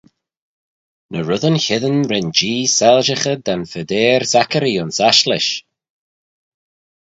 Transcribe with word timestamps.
Ny 1.11 1.19
reddyn 1.27 1.57
cheddin 1.65 1.99
ren 2.11 2.27
Jee 2.37 2.63
soilshaghey 2.77 3.37
da'n 3.45 3.63
Phadeyr 3.71 4.21
Zachary 4.33 4.73
ayns 4.81 4.97
ashlish 5.09 5.51